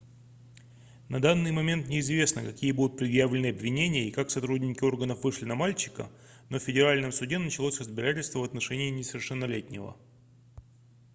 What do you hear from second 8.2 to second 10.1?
в отношении несовершеннолетнего